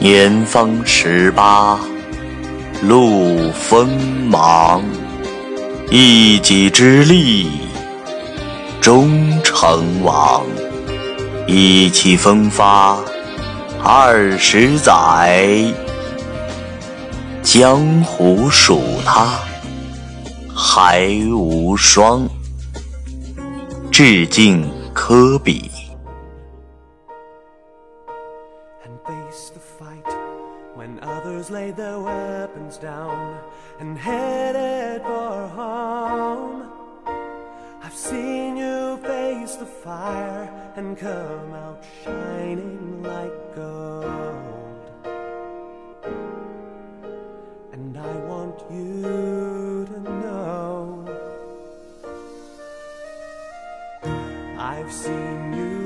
[0.00, 1.76] 年方十八，
[2.82, 3.88] 路锋
[4.28, 4.80] 芒，
[5.90, 7.50] 一己之力
[8.80, 10.44] 终成王。
[11.48, 12.96] 意气风发
[13.82, 15.64] 二十载，
[17.42, 19.28] 江湖数他
[20.54, 22.28] 还无双。
[23.90, 25.68] 致敬科比。
[30.78, 33.40] When others laid their weapons down
[33.80, 36.70] and headed for home.
[37.82, 44.92] I've seen you face the fire and come out shining like gold.
[47.72, 51.04] And I want you to know
[54.56, 55.77] I've seen you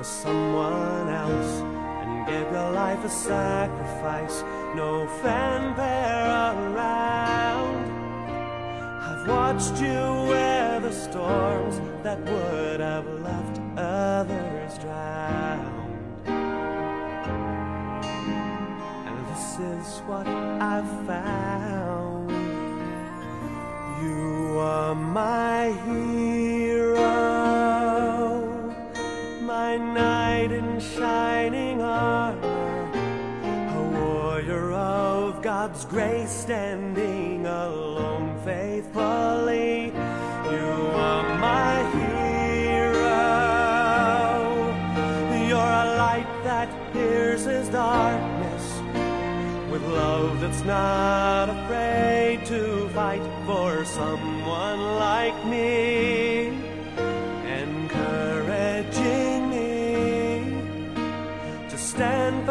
[0.00, 4.42] for someone else and gave your life a sacrifice.
[4.74, 7.84] No fanfare around.
[9.02, 16.26] I've watched you weather storms that would have left others drowned.
[19.06, 22.09] And this is what I've found.
[35.90, 39.86] Grace standing alone faithfully.
[39.86, 43.10] You are my hero,
[45.48, 48.80] you're a light that pierces darkness.
[49.72, 56.52] With love that's not afraid to fight for someone like me,
[57.62, 59.66] encouraging me
[61.68, 62.46] to stand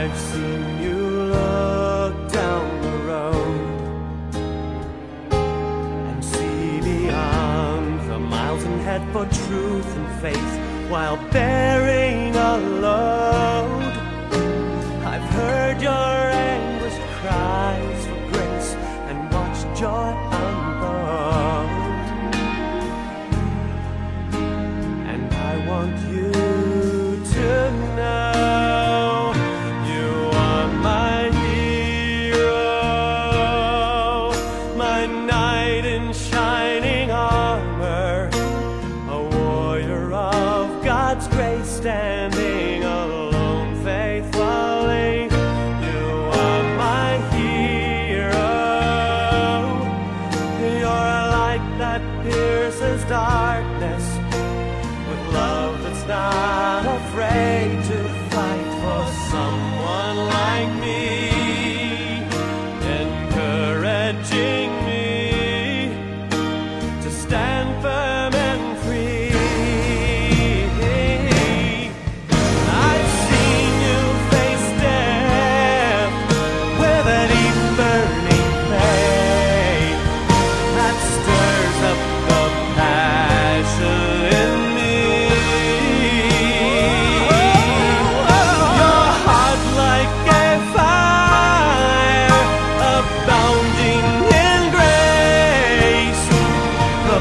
[0.00, 0.94] I've seen you
[1.34, 4.34] look down the road
[5.32, 10.54] and see beyond the miles and head for truth and faith
[10.88, 13.27] while bearing a load.
[41.18, 45.24] God's grace standing alone faithfully.
[45.24, 48.30] You are my hero.
[50.78, 54.04] You're a light that pierces darkness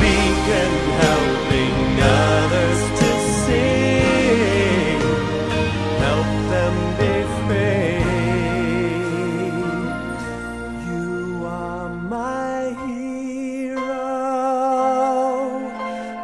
[0.00, 0.72] beacon
[1.04, 3.10] helping others to
[3.42, 3.98] see.
[6.04, 7.14] Help them be
[7.44, 8.02] free.
[10.88, 13.98] You are my hero,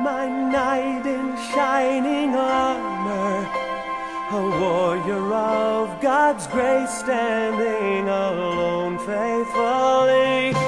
[0.00, 3.32] my knight in shining armor,
[4.31, 10.63] a warrior of God's grace standing alone faithfully.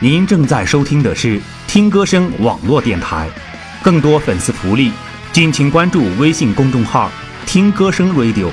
[0.00, 3.28] 您正在收听的是听歌声网络电台，
[3.82, 4.92] 更多粉丝福利，
[5.32, 7.10] 敬请关注微信公众号
[7.46, 8.48] “听歌声 Radio”。